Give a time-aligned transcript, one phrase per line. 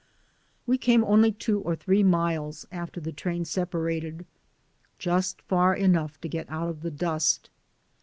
[0.65, 4.25] We came only two or three miles after the train separated,
[4.97, 7.51] just far enough to get out of the dust.